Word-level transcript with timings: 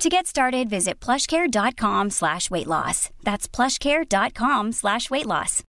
To 0.00 0.08
get 0.08 0.26
started, 0.26 0.70
visit 0.70 0.98
plushcare.com 0.98 2.08
slash 2.08 2.50
weight 2.50 2.66
loss. 2.66 3.10
That's 3.22 3.46
plushcare.com 3.46 4.72
slash 4.72 5.10
weight 5.10 5.26
loss. 5.26 5.62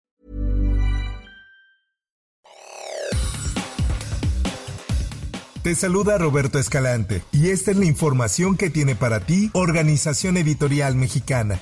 Te 5.63 5.75
saluda 5.75 6.17
Roberto 6.17 6.59
Escalante 6.59 7.23
y 7.33 7.49
esta 7.49 7.71
es 7.71 7.77
la 7.77 7.85
información 7.85 8.55
que 8.55 8.69
tiene 8.69 8.95
para 8.95 9.19
ti 9.19 9.51
Organización 9.53 10.37
Editorial 10.37 10.95
Mexicana. 10.95 11.59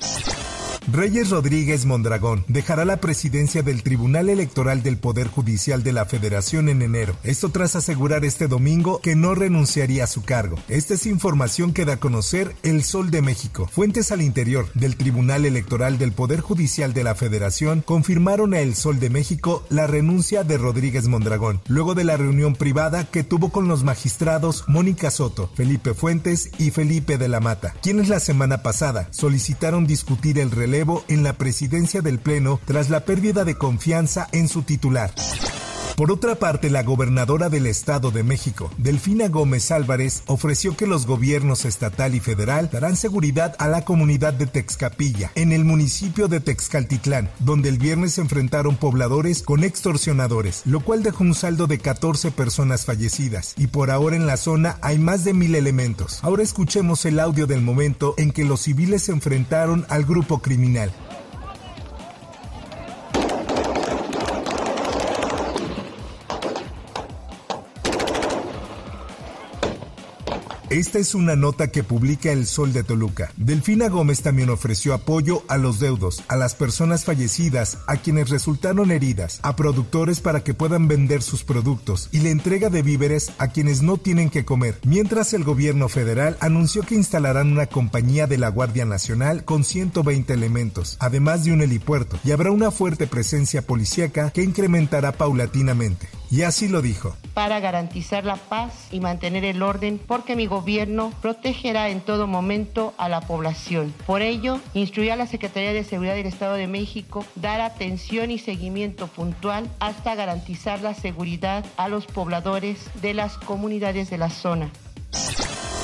Reyes 0.88 1.30
Rodríguez 1.30 1.84
Mondragón 1.84 2.44
dejará 2.48 2.84
la 2.84 3.00
presidencia 3.00 3.62
del 3.62 3.82
Tribunal 3.82 4.28
Electoral 4.28 4.82
del 4.82 4.96
Poder 4.96 5.28
Judicial 5.28 5.82
de 5.82 5.92
la 5.92 6.06
Federación 6.06 6.68
en 6.68 6.82
enero. 6.82 7.14
Esto 7.22 7.50
tras 7.50 7.76
asegurar 7.76 8.24
este 8.24 8.48
domingo 8.48 9.00
que 9.02 9.14
no 9.14 9.34
renunciaría 9.34 10.04
a 10.04 10.08
su 10.08 10.22
cargo. 10.22 10.56
Esta 10.68 10.94
es 10.94 11.06
información 11.06 11.72
que 11.72 11.84
da 11.84 11.90
a 11.90 11.96
conocer 11.98 12.54
El 12.62 12.82
Sol 12.82 13.10
de 13.10 13.22
México. 13.22 13.68
Fuentes 13.72 14.12
al 14.12 14.22
interior 14.22 14.68
del 14.74 14.96
Tribunal 14.96 15.44
Electoral 15.44 15.98
del 15.98 16.12
Poder 16.12 16.40
Judicial 16.40 16.94
de 16.94 17.04
la 17.04 17.14
Federación 17.14 17.82
confirmaron 17.82 18.54
a 18.54 18.60
El 18.60 18.74
Sol 18.74 19.00
de 19.00 19.10
México 19.10 19.64
la 19.68 19.86
renuncia 19.86 20.44
de 20.44 20.58
Rodríguez 20.58 21.08
Mondragón, 21.08 21.60
luego 21.68 21.94
de 21.94 22.04
la 22.04 22.16
reunión 22.16 22.54
privada 22.54 23.04
que 23.04 23.24
tuvo 23.24 23.50
con 23.50 23.68
los 23.68 23.84
magistrados 23.84 24.64
Mónica 24.66 25.10
Soto, 25.10 25.50
Felipe 25.54 25.94
Fuentes 25.94 26.50
y 26.58 26.70
Felipe 26.70 27.18
de 27.18 27.28
la 27.28 27.40
Mata, 27.40 27.74
quienes 27.82 28.08
la 28.08 28.20
semana 28.20 28.62
pasada 28.62 29.08
solicitaron 29.10 29.86
discutir 29.86 30.38
el 30.38 30.50
en 31.08 31.24
la 31.24 31.32
presidencia 31.32 32.00
del 32.00 32.20
Pleno 32.20 32.60
tras 32.64 32.90
la 32.90 33.00
pérdida 33.00 33.44
de 33.44 33.56
confianza 33.56 34.28
en 34.30 34.46
su 34.46 34.62
titular. 34.62 35.12
Por 36.00 36.10
otra 36.10 36.36
parte, 36.36 36.70
la 36.70 36.82
gobernadora 36.82 37.50
del 37.50 37.66
Estado 37.66 38.10
de 38.10 38.22
México, 38.22 38.70
Delfina 38.78 39.28
Gómez 39.28 39.70
Álvarez, 39.70 40.22
ofreció 40.28 40.74
que 40.74 40.86
los 40.86 41.04
gobiernos 41.04 41.66
estatal 41.66 42.14
y 42.14 42.20
federal 42.20 42.70
darán 42.72 42.96
seguridad 42.96 43.54
a 43.58 43.68
la 43.68 43.84
comunidad 43.84 44.32
de 44.32 44.46
Texcapilla, 44.46 45.30
en 45.34 45.52
el 45.52 45.66
municipio 45.66 46.26
de 46.26 46.40
Texcaltitlán, 46.40 47.28
donde 47.38 47.68
el 47.68 47.76
viernes 47.76 48.14
se 48.14 48.22
enfrentaron 48.22 48.76
pobladores 48.76 49.42
con 49.42 49.62
extorsionadores, 49.62 50.62
lo 50.64 50.80
cual 50.80 51.02
dejó 51.02 51.22
un 51.22 51.34
saldo 51.34 51.66
de 51.66 51.76
14 51.76 52.30
personas 52.30 52.86
fallecidas, 52.86 53.52
y 53.58 53.66
por 53.66 53.90
ahora 53.90 54.16
en 54.16 54.26
la 54.26 54.38
zona 54.38 54.78
hay 54.80 54.98
más 54.98 55.24
de 55.24 55.34
mil 55.34 55.54
elementos. 55.54 56.20
Ahora 56.22 56.42
escuchemos 56.42 57.04
el 57.04 57.20
audio 57.20 57.46
del 57.46 57.60
momento 57.60 58.14
en 58.16 58.30
que 58.30 58.46
los 58.46 58.62
civiles 58.62 59.02
se 59.02 59.12
enfrentaron 59.12 59.84
al 59.90 60.06
grupo 60.06 60.40
criminal. 60.40 60.94
Esta 70.70 71.00
es 71.00 71.16
una 71.16 71.34
nota 71.34 71.72
que 71.72 71.82
publica 71.82 72.30
El 72.30 72.46
Sol 72.46 72.72
de 72.72 72.84
Toluca. 72.84 73.32
Delfina 73.36 73.88
Gómez 73.88 74.22
también 74.22 74.50
ofreció 74.50 74.94
apoyo 74.94 75.42
a 75.48 75.58
los 75.58 75.80
deudos, 75.80 76.22
a 76.28 76.36
las 76.36 76.54
personas 76.54 77.04
fallecidas, 77.04 77.78
a 77.88 77.96
quienes 77.96 78.30
resultaron 78.30 78.92
heridas, 78.92 79.40
a 79.42 79.56
productores 79.56 80.20
para 80.20 80.44
que 80.44 80.54
puedan 80.54 80.86
vender 80.86 81.22
sus 81.22 81.42
productos 81.42 82.08
y 82.12 82.20
la 82.20 82.28
entrega 82.28 82.70
de 82.70 82.82
víveres 82.82 83.32
a 83.38 83.48
quienes 83.48 83.82
no 83.82 83.96
tienen 83.96 84.30
que 84.30 84.44
comer, 84.44 84.78
mientras 84.84 85.34
el 85.34 85.42
gobierno 85.42 85.88
federal 85.88 86.36
anunció 86.38 86.82
que 86.82 86.94
instalarán 86.94 87.50
una 87.50 87.66
compañía 87.66 88.28
de 88.28 88.38
la 88.38 88.48
Guardia 88.48 88.84
Nacional 88.84 89.44
con 89.44 89.64
120 89.64 90.32
elementos, 90.32 90.98
además 91.00 91.44
de 91.44 91.52
un 91.52 91.62
helipuerto, 91.62 92.16
y 92.22 92.30
habrá 92.30 92.52
una 92.52 92.70
fuerte 92.70 93.08
presencia 93.08 93.62
policíaca 93.62 94.30
que 94.30 94.44
incrementará 94.44 95.10
paulatinamente. 95.10 96.19
Y 96.30 96.42
así 96.42 96.68
lo 96.68 96.80
dijo. 96.80 97.16
Para 97.34 97.58
garantizar 97.58 98.24
la 98.24 98.36
paz 98.36 98.86
y 98.92 99.00
mantener 99.00 99.44
el 99.44 99.62
orden, 99.62 100.00
porque 100.06 100.36
mi 100.36 100.46
gobierno 100.46 101.12
protegerá 101.20 101.88
en 101.88 102.00
todo 102.00 102.28
momento 102.28 102.94
a 102.98 103.08
la 103.08 103.20
población. 103.20 103.92
Por 104.06 104.22
ello, 104.22 104.60
instruyó 104.74 105.12
a 105.12 105.16
la 105.16 105.26
Secretaría 105.26 105.72
de 105.72 105.82
Seguridad 105.82 106.14
del 106.14 106.26
Estado 106.26 106.54
de 106.54 106.68
México 106.68 107.26
dar 107.34 107.60
atención 107.60 108.30
y 108.30 108.38
seguimiento 108.38 109.08
puntual 109.08 109.68
hasta 109.80 110.14
garantizar 110.14 110.80
la 110.82 110.94
seguridad 110.94 111.64
a 111.76 111.88
los 111.88 112.06
pobladores 112.06 112.78
de 113.02 113.14
las 113.14 113.36
comunidades 113.36 114.08
de 114.10 114.18
la 114.18 114.30
zona. 114.30 114.70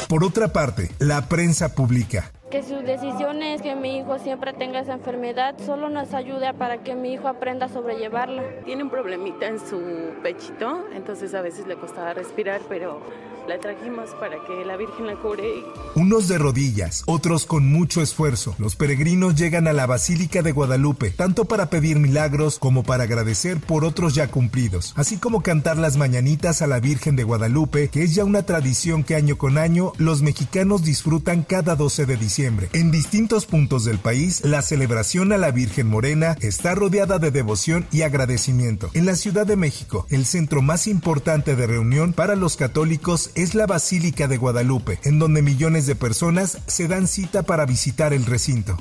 Por 0.09 0.23
otra 0.23 0.53
parte, 0.53 0.91
la 1.01 1.29
prensa 1.29 1.75
publica 1.75 2.31
que 2.51 2.63
su 2.63 2.76
decisión 2.87 3.43
es 3.43 3.61
que 3.61 3.75
mi 3.75 3.99
hijo 3.99 4.19
siempre 4.19 4.53
tenga 4.53 4.81
esa 4.81 4.95
enfermedad, 4.95 5.57
solo 5.59 5.91
nos 5.91 6.15
ayuda 6.15 6.53
para 6.53 6.79
que 6.79 6.95
mi 6.95 7.13
hijo 7.13 7.29
aprenda 7.29 7.67
a 7.67 7.69
sobrellevarla. 7.69 8.43
Tiene 8.65 8.85
un 8.85 8.91
problemita 8.91 9.47
en 9.47 9.59
su 9.59 10.15
pechito, 10.23 10.87
entonces 10.95 11.35
a 11.35 11.43
veces 11.43 11.67
le 11.67 11.77
costaba 11.77 12.15
respirar, 12.15 12.61
pero 12.69 13.01
la 13.49 13.59
trajimos 13.61 14.11
para 14.19 14.43
que 14.45 14.65
la 14.65 14.77
Virgen 14.77 15.07
la 15.07 15.17
cure. 15.17 15.65
Unos 15.95 16.29
de 16.29 16.39
rodillas, 16.39 17.03
otros 17.07 17.47
con 17.47 17.71
mucho 17.71 18.03
esfuerzo. 18.03 18.55
Los 18.59 18.77
peregrinos 18.77 19.37
llegan 19.37 19.69
a 19.69 19.73
la 19.73 19.87
Basílica 19.87 20.43
de 20.43 20.53
Guadalupe, 20.53 21.11
tanto 21.11 21.45
para 21.45 21.71
pedir 21.71 21.99
milagros 21.99 22.59
como 22.59 22.83
para 22.83 23.05
agradecer 23.05 23.61
por 23.61 23.85
otros 23.85 24.15
ya 24.15 24.29
cumplidos, 24.29 24.93
así 24.97 25.19
como 25.19 25.43
cantar 25.43 25.77
las 25.77 25.97
mañanitas 25.97 26.63
a 26.63 26.67
la 26.67 26.81
Virgen 26.81 27.17
de 27.17 27.25
Guadalupe, 27.25 27.89
que 27.89 28.03
es 28.03 28.15
ya 28.15 28.25
una 28.25 28.45
tradición 28.45 29.05
que 29.05 29.15
año 29.15 29.39
con 29.39 29.59
año 29.59 29.93
los 29.99 30.23
mexicanos 30.23 30.83
disfrutan 30.83 31.43
cada 31.43 31.77
12 31.77 32.07
de 32.07 32.17
diciembre 32.17 32.69
en 32.73 32.91
distintos 32.91 33.47
puntos 33.47 33.85
del 33.85 33.99
país, 33.99 34.45
la 34.45 34.63
celebración 34.63 35.33
a 35.33 35.39
la 35.39 35.51
Virgen 35.51 35.89
Morena 35.89 36.37
está 36.41 36.75
rodeada 36.75 37.19
de 37.19 37.31
devoción 37.31 37.87
y 37.93 38.03
agradecimiento. 38.03 38.91
En 38.95 39.07
la 39.07 39.17
Ciudad 39.17 39.47
de 39.47 39.57
México, 39.57 40.07
el 40.11 40.27
centro 40.27 40.63
más 40.63 40.87
importante 40.87 41.57
de 41.57 41.67
reunión 41.67 42.13
para 42.13 42.37
los 42.37 42.57
católicos 42.57 43.31
es 43.37 43.55
la 43.55 43.67
Basílica 43.67 44.27
de 44.27 44.39
Guadalupe, 44.39 44.99
en 45.05 45.19
donde 45.19 45.43
millones 45.43 45.87
de 45.87 45.95
personas 45.95 46.59
se 46.67 46.89
dan 46.89 47.07
cita 47.07 47.43
para 47.43 47.67
visitar 47.67 48.13
el 48.13 48.25
recinto. 48.25 48.79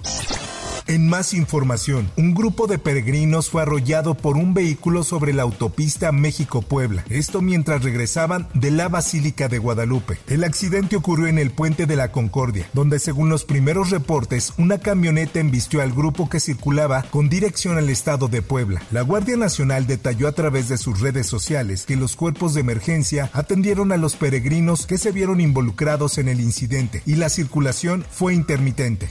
En 0.88 1.08
más 1.08 1.34
información, 1.34 2.12
un 2.16 2.36
grupo 2.36 2.68
de 2.68 2.78
peregrinos 2.78 3.50
fue 3.50 3.64
arrollado 3.64 4.14
por 4.14 4.38
un 4.38 4.54
vehículo 4.54 5.04
sobre 5.04 5.34
la 5.34 5.42
autopista 5.42 6.12
México-Puebla. 6.12 7.06
Esto 7.10 7.42
mientras 7.42 7.84
regresaban 7.84 8.48
de 8.54 8.70
la 8.70 8.88
Basílica 8.88 9.48
de 9.48 9.58
Guadalupe. 9.58 10.20
El 10.28 10.44
accidente 10.44 10.96
ocurrió 10.96 11.26
en 11.26 11.40
el 11.40 11.50
puente 11.50 11.88
de 11.88 11.96
la 11.96 12.12
Concordia, 12.12 12.70
donde 12.74 13.00
según 13.00 13.30
los 13.30 13.46
primeros 13.46 13.90
reportes, 13.90 14.54
una 14.60 14.78
camioneta 14.78 15.40
embistió 15.40 15.82
al 15.82 15.92
grupo 15.92 16.30
que 16.30 16.40
circulaba 16.40 17.02
con 17.10 17.30
dirección 17.30 17.80
al 17.80 17.90
estado 17.90 18.28
de 18.28 18.44
Puebla. 18.44 18.84
La 18.92 19.02
Guardia 19.02 19.38
Nacional 19.38 19.88
detalló 19.88 20.28
a 20.28 20.34
través 20.34 20.70
de 20.70 20.78
sus 20.78 21.00
redes 21.00 21.26
sociales 21.26 21.86
que 21.88 21.96
los 21.96 22.16
cuerpos 22.16 22.54
de 22.54 22.62
emergencia 22.62 23.32
atendieron 23.34 23.92
a 23.92 23.98
los 23.98 24.16
peregrinos 24.16 24.86
que 24.86 25.00
se 25.00 25.12
vieron 25.12 25.42
involucrados 25.42 26.20
en 26.20 26.28
el 26.28 26.40
incidente 26.40 27.02
y 27.08 27.16
la 27.16 27.30
circulación 27.30 28.06
fue 28.12 28.36
intermitente. 28.36 29.10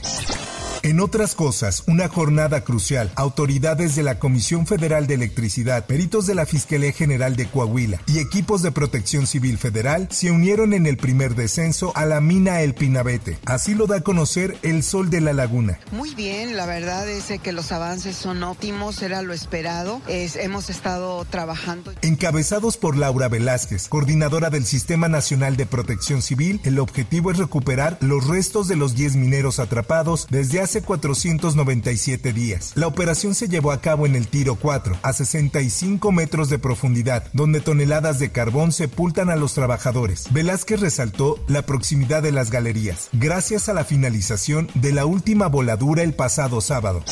En 0.85 0.99
otras 0.99 1.33
cosas, 1.33 1.81
una 1.87 2.07
jornada 2.09 2.63
crucial. 2.63 3.11
Autoridades 3.15 3.95
de 3.95 4.03
la 4.03 4.19
Comisión 4.19 4.67
Federal 4.67 5.07
de 5.07 5.15
Electricidad, 5.15 5.87
peritos 5.87 6.27
de 6.27 6.35
la 6.35 6.45
Fiscalía 6.45 6.91
General 6.91 7.35
de 7.35 7.47
Coahuila 7.47 7.99
y 8.05 8.19
equipos 8.19 8.61
de 8.61 8.71
Protección 8.71 9.25
Civil 9.25 9.57
Federal 9.57 10.07
se 10.11 10.29
unieron 10.29 10.73
en 10.73 10.85
el 10.85 10.97
primer 10.97 11.33
descenso 11.33 11.91
a 11.95 12.05
la 12.05 12.21
mina 12.21 12.61
El 12.61 12.75
Pinabete. 12.75 13.39
Así 13.45 13.73
lo 13.73 13.87
da 13.87 13.95
a 13.95 14.01
conocer 14.01 14.59
el 14.61 14.83
Sol 14.83 15.09
de 15.09 15.21
la 15.21 15.33
Laguna. 15.33 15.79
Muy 15.91 16.13
bien, 16.13 16.55
la 16.55 16.67
verdad 16.67 17.09
es 17.09 17.33
que 17.41 17.51
los 17.51 17.71
avances 17.71 18.15
son 18.15 18.43
óptimos, 18.43 19.01
era 19.01 19.23
lo 19.23 19.33
esperado. 19.33 20.03
hemos 20.07 20.69
estado 20.69 21.25
trabajando. 21.25 21.93
Encabezados 22.03 22.77
por 22.77 22.95
Laura 22.95 23.27
Velázquez, 23.27 23.87
coordinadora 23.87 24.51
del 24.51 24.67
Sistema 24.67 25.07
Nacional 25.07 25.57
de 25.57 25.65
Protección 25.65 26.21
Civil, 26.21 26.61
el 26.63 26.77
objetivo 26.77 27.31
es 27.31 27.39
recuperar 27.39 27.97
los 28.01 28.27
restos 28.27 28.67
de 28.67 28.75
los 28.75 28.93
10 28.93 29.15
mineros 29.15 29.57
atrapados 29.57 30.27
desde 30.29 30.59
hace 30.75 30.85
497 30.85 32.33
días. 32.33 32.73
La 32.75 32.87
operación 32.87 33.33
se 33.33 33.47
llevó 33.47 33.71
a 33.71 33.79
cabo 33.79 34.05
en 34.05 34.13
el 34.13 34.27
Tiro 34.27 34.55
4, 34.55 34.97
a 35.01 35.13
65 35.13 36.11
metros 36.11 36.49
de 36.49 36.59
profundidad, 36.59 37.23
donde 37.31 37.61
toneladas 37.61 38.19
de 38.19 38.29
carbón 38.29 38.73
sepultan 38.73 39.29
a 39.29 39.37
los 39.37 39.53
trabajadores. 39.53 40.25
Velázquez 40.31 40.81
resaltó 40.81 41.39
la 41.47 41.61
proximidad 41.61 42.21
de 42.23 42.33
las 42.33 42.51
galerías, 42.51 43.07
gracias 43.13 43.69
a 43.69 43.73
la 43.73 43.85
finalización 43.85 44.69
de 44.73 44.91
la 44.91 45.05
última 45.05 45.47
voladura 45.47 46.03
el 46.03 46.13
pasado 46.13 46.59
sábado. 46.59 47.05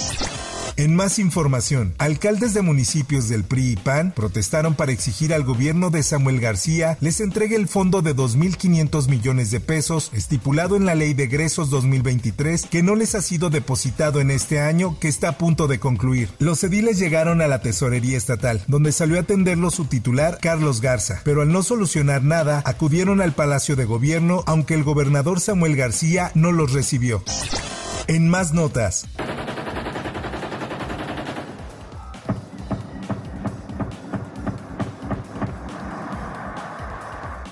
En 0.75 0.96
más 0.96 1.20
información, 1.20 1.94
alcaldes 2.00 2.56
de 2.56 2.64
municipios 2.64 3.30
del 3.30 3.44
PRI 3.44 3.74
y 3.74 3.75
PAN 3.75 4.12
protestaron 4.12 4.74
para 4.74 4.92
exigir 4.92 5.31
al 5.31 5.44
gobierno 5.44 5.92
de 5.92 6.02
Samuel 6.02 6.40
García 6.40 6.98
les 7.00 7.20
entregue 7.20 7.56
el 7.56 7.68
fondo 7.68 8.02
de 8.02 8.16
2.500 8.16 9.08
millones 9.08 9.52
de 9.52 9.60
pesos 9.60 10.10
estipulado 10.14 10.75
en 10.75 10.86
la 10.86 10.96
Ley 10.96 11.14
de 11.14 11.25
Egresos 11.25 11.70
2023 11.70 12.66
que 12.66 12.81
no 12.81 12.96
les 12.96 13.14
ha 13.14 13.22
sido 13.22 13.52
depositado 13.52 14.20
en 14.20 14.31
este 14.31 14.62
año 14.62 14.98
que 15.00 15.10
está 15.10 15.30
a 15.30 15.38
punto 15.38 15.68
de 15.68 15.80
concluir. 15.80 16.30
Los 16.40 16.64
ediles 16.64 16.98
llegaron 16.98 17.42
a 17.42 17.48
la 17.48 17.62
tesorería 17.62 18.18
estatal, 18.18 18.64
donde 18.68 18.92
salió 18.92 19.18
a 19.18 19.22
atenderlo 19.22 19.69
su 19.69 19.86
titular 19.86 20.40
Carlos 20.42 20.81
Garza, 20.81 21.22
pero 21.24 21.44
al 21.44 21.52
no 21.52 21.62
solucionar 21.62 22.24
nada, 22.24 22.64
acudieron 22.66 23.22
al 23.22 23.34
Palacio 23.34 23.76
de 23.76 23.86
Gobierno, 23.86 24.44
aunque 24.48 24.74
el 24.74 24.84
gobernador 24.84 25.40
Samuel 25.40 25.76
García 25.76 26.31
no 26.34 26.52
los 26.52 26.74
recibió. 26.74 27.24
En 28.08 28.28
más 28.28 28.54
notas. 28.54 29.06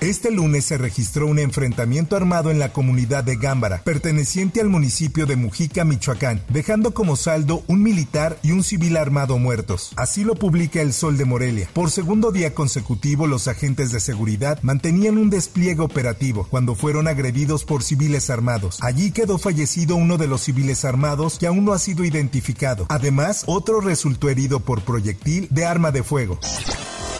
Este 0.02 0.32
lunes 0.32 0.64
se 0.64 0.78
registró 0.78 1.28
un 1.28 1.38
enfrentamiento 1.38 2.16
armado 2.16 2.50
en 2.50 2.58
la 2.58 2.72
comunidad 2.72 3.22
de 3.22 3.36
Gámbara, 3.36 3.84
perteneciente 3.84 4.60
al 4.60 4.68
municipio 4.68 5.26
de 5.26 5.36
Mujica, 5.36 5.84
Michoacán, 5.84 6.42
dejando 6.48 6.92
como 6.92 7.14
saldo 7.14 7.62
un 7.68 7.84
militar 7.84 8.36
y 8.42 8.50
un 8.50 8.64
civil 8.64 8.96
armado 8.96 9.38
muertos. 9.38 9.92
Así 9.94 10.24
lo 10.24 10.34
publica 10.34 10.80
El 10.80 10.92
Sol 10.92 11.16
de 11.16 11.24
Morelia. 11.24 11.68
Por 11.72 11.92
segundo 11.92 12.32
día 12.32 12.52
consecutivo, 12.52 13.28
los 13.28 13.46
agentes 13.46 13.92
de 13.92 14.00
seguridad 14.00 14.58
mantenían 14.62 15.18
un 15.18 15.30
despliegue 15.30 15.82
operativo 15.82 16.48
cuando 16.50 16.74
fueron 16.74 17.06
agredidos 17.06 17.64
por 17.64 17.84
civiles 17.84 18.28
armados. 18.28 18.78
Allí 18.82 19.12
quedó 19.12 19.38
fallecido 19.38 19.94
uno 19.94 20.18
de 20.18 20.26
los 20.26 20.40
civiles 20.40 20.84
armados 20.84 21.38
que 21.38 21.46
aún 21.46 21.64
no 21.64 21.74
ha 21.74 21.78
sido 21.78 22.04
identificado. 22.04 22.86
Además, 22.88 23.44
otro 23.46 23.80
resultó 23.80 24.28
herido 24.28 24.58
por 24.58 24.82
proyectil 24.82 25.46
de 25.52 25.64
arma 25.64 25.92
de 25.92 26.02
fuego. 26.02 26.40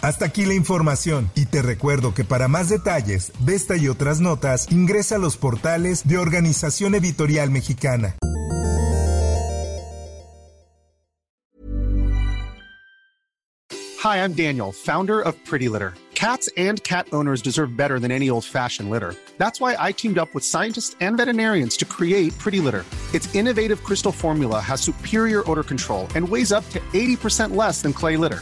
Hasta 0.03 0.25
aquí 0.25 0.45
la 0.45 0.53
información 0.53 1.31
y 1.33 1.45
te 1.45 1.61
recuerdo 1.61 2.13
que 2.13 2.25
para 2.25 2.49
más 2.49 2.67
detalles 2.67 3.31
de 3.39 3.55
esta 3.55 3.77
y 3.77 3.87
otras 3.87 4.19
notas 4.19 4.69
ingresa 4.69 5.15
a 5.15 5.17
los 5.17 5.37
portales 5.37 6.05
de 6.05 6.17
Organización 6.17 6.93
Editorial 6.93 7.49
Mexicana. 7.51 8.17
Hi, 14.03 14.17
I'm 14.17 14.33
Daniel, 14.33 14.73
founder 14.73 15.21
of 15.21 15.35
Pretty 15.45 15.69
Litter. 15.69 15.93
Cats 16.15 16.49
and 16.57 16.83
cat 16.83 17.07
owners 17.13 17.41
deserve 17.41 17.77
better 17.77 17.97
than 17.97 18.11
any 18.11 18.29
old-fashioned 18.29 18.89
litter. 18.89 19.15
That's 19.37 19.61
why 19.61 19.77
I 19.79 19.93
teamed 19.93 20.17
up 20.17 20.33
with 20.35 20.43
scientists 20.43 20.97
and 20.99 21.15
veterinarians 21.15 21.77
to 21.77 21.85
create 21.85 22.37
Pretty 22.39 22.59
Litter. 22.59 22.83
Its 23.13 23.33
innovative 23.33 23.81
crystal 23.85 24.11
formula 24.11 24.59
has 24.59 24.81
superior 24.81 25.49
odor 25.49 25.63
control 25.63 26.09
and 26.15 26.27
weighs 26.27 26.51
up 26.51 26.69
to 26.71 26.81
80% 26.91 27.55
less 27.55 27.81
than 27.81 27.93
clay 27.93 28.17
litter. 28.17 28.41